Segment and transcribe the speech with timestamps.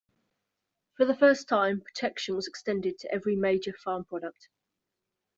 [0.97, 4.49] For the first time protection was extended to every major farm product.